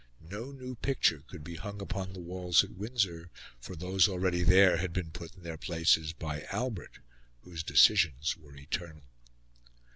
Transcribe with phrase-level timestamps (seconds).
[0.31, 4.77] No new picture could be hung upon the walls at Windsor, for those already there
[4.77, 6.97] had been put in their places by Albert,
[7.41, 9.03] whose decisions were eternal.